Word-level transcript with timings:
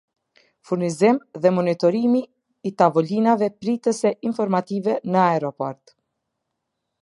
Furnizim 0.69 1.17
dhe 1.43 1.51
montimi 1.57 2.21
i 2.69 2.71
tavolinave 2.83 3.51
pritëse 3.65 4.13
informative 4.31 4.97
në 5.13 5.23
aeroport 5.27 5.95